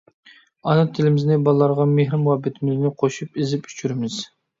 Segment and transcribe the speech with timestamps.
[0.69, 4.19] ئانا تىلىمىزنى بالىلارغا مېھىر-مۇھەببىتىمىزنى قوشۇپ ئېزىپ ئىچۈرىمىز.